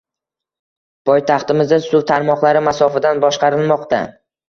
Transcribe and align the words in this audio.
Poytaxtimizda 1.09 1.81
suv 1.89 2.07
tarmoqlari 2.15 2.67
masofadan 2.73 3.25
boshqarilmoqda 3.29 4.05